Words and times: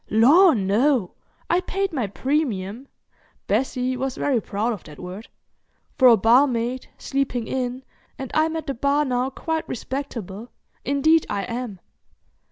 "Lor, 0.09 0.55
no! 0.55 1.13
I 1.47 1.61
paid 1.61 1.93
my 1.93 2.07
premium'—Bessie 2.07 3.95
was 3.95 4.17
very 4.17 4.41
proud 4.41 4.73
of 4.73 4.83
that 4.85 4.97
word—"for 4.97 6.07
a 6.07 6.17
barmaid, 6.17 6.87
sleeping 6.97 7.45
in, 7.45 7.83
and 8.17 8.31
I'm 8.33 8.55
at 8.55 8.65
the 8.65 8.73
bar 8.73 9.05
now 9.05 9.29
quite 9.29 9.69
respectable. 9.69 10.49
Indeed 10.83 11.27
I 11.29 11.43
am." 11.43 11.81